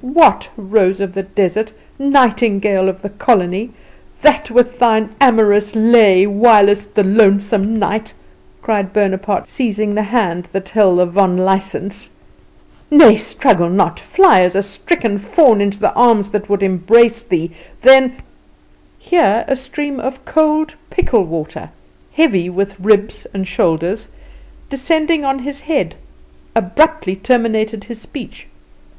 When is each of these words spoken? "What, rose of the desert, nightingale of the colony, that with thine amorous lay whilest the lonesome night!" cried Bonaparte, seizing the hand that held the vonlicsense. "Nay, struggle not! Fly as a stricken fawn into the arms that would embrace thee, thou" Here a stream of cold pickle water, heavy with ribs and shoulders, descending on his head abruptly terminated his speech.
"What, 0.00 0.48
rose 0.56 1.02
of 1.02 1.12
the 1.12 1.22
desert, 1.22 1.74
nightingale 1.98 2.88
of 2.88 3.02
the 3.02 3.10
colony, 3.10 3.72
that 4.22 4.50
with 4.50 4.78
thine 4.78 5.10
amorous 5.20 5.74
lay 5.74 6.26
whilest 6.26 6.94
the 6.94 7.04
lonesome 7.04 7.76
night!" 7.78 8.14
cried 8.62 8.94
Bonaparte, 8.94 9.48
seizing 9.48 9.94
the 9.94 10.02
hand 10.04 10.48
that 10.52 10.70
held 10.70 10.98
the 10.98 11.04
vonlicsense. 11.06 12.12
"Nay, 12.90 13.16
struggle 13.16 13.68
not! 13.68 14.00
Fly 14.00 14.40
as 14.40 14.54
a 14.54 14.62
stricken 14.62 15.18
fawn 15.18 15.60
into 15.60 15.78
the 15.78 15.92
arms 15.92 16.30
that 16.30 16.48
would 16.48 16.62
embrace 16.62 17.20
thee, 17.22 17.50
thou" 17.82 18.12
Here 18.98 19.44
a 19.46 19.54
stream 19.54 20.00
of 20.00 20.24
cold 20.24 20.74
pickle 20.88 21.24
water, 21.24 21.68
heavy 22.14 22.48
with 22.48 22.80
ribs 22.80 23.26
and 23.34 23.46
shoulders, 23.46 24.08
descending 24.70 25.22
on 25.26 25.40
his 25.40 25.60
head 25.60 25.96
abruptly 26.56 27.14
terminated 27.14 27.84
his 27.84 28.00
speech. 28.00 28.48